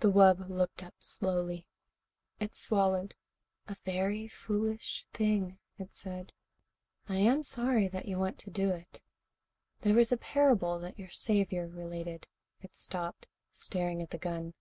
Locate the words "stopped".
12.78-13.26